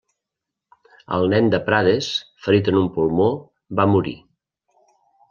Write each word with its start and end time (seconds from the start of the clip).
El 1.17 1.27
Nen 1.33 1.51
de 1.55 1.59
Prades, 1.67 2.07
ferit 2.45 2.71
en 2.73 2.79
un 2.79 2.87
pulmó, 2.97 3.29
va 3.81 3.87
morir. 3.93 4.15